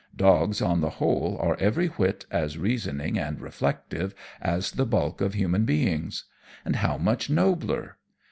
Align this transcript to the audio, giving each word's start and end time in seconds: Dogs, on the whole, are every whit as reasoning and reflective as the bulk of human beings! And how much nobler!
Dogs, 0.15 0.63
on 0.63 0.81
the 0.81 0.89
whole, 0.97 1.37
are 1.39 1.55
every 1.59 1.89
whit 1.89 2.25
as 2.31 2.57
reasoning 2.57 3.19
and 3.19 3.39
reflective 3.39 4.15
as 4.41 4.71
the 4.71 4.85
bulk 4.87 5.21
of 5.21 5.35
human 5.35 5.63
beings! 5.63 6.23
And 6.65 6.77
how 6.77 6.97
much 6.97 7.29
nobler! 7.29 7.97